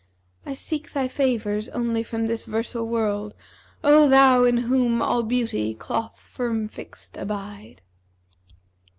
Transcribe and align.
I 0.47 0.55
seek 0.55 0.93
thy 0.93 1.07
favours 1.07 1.69
only 1.69 2.01
from 2.01 2.25
this 2.25 2.45
'versal 2.45 2.87
world: 2.87 3.35
* 3.61 3.83
O 3.83 4.07
thou 4.09 4.45
in 4.45 4.57
whom 4.57 4.99
all 4.99 5.21
beauty 5.21 5.75
cloth 5.75 6.19
firm 6.19 6.67
fixt 6.67 7.17
abide!' 7.17 7.83